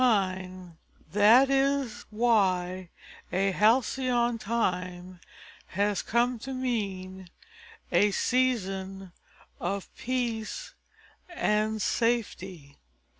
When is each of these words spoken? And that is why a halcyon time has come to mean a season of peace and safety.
And 0.03 0.77
that 1.11 1.51
is 1.51 2.05
why 2.09 2.89
a 3.31 3.51
halcyon 3.51 4.39
time 4.39 5.19
has 5.67 6.01
come 6.01 6.39
to 6.39 6.55
mean 6.55 7.29
a 7.91 8.09
season 8.09 9.11
of 9.59 9.95
peace 9.95 10.73
and 11.29 11.79
safety. 11.83 12.77